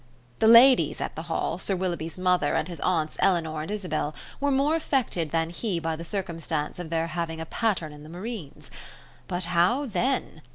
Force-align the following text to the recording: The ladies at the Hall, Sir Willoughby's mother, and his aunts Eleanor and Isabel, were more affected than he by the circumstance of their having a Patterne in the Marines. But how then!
The 0.39 0.47
ladies 0.47 0.99
at 0.99 1.15
the 1.15 1.21
Hall, 1.29 1.59
Sir 1.59 1.75
Willoughby's 1.75 2.17
mother, 2.17 2.55
and 2.55 2.67
his 2.67 2.79
aunts 2.79 3.17
Eleanor 3.19 3.61
and 3.61 3.69
Isabel, 3.69 4.15
were 4.39 4.49
more 4.49 4.75
affected 4.75 5.29
than 5.29 5.51
he 5.51 5.79
by 5.79 5.95
the 5.95 6.03
circumstance 6.03 6.79
of 6.79 6.89
their 6.89 7.05
having 7.05 7.39
a 7.39 7.45
Patterne 7.45 7.93
in 7.93 8.01
the 8.01 8.09
Marines. 8.09 8.71
But 9.27 9.43
how 9.43 9.85
then! 9.85 10.41